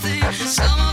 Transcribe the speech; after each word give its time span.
something, 0.00 0.32
someone. 0.32 0.87